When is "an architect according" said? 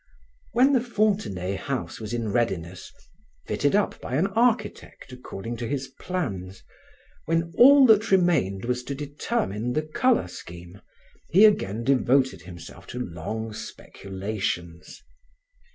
4.15-5.57